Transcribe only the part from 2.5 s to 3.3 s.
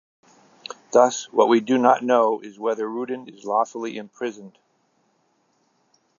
whether Rudin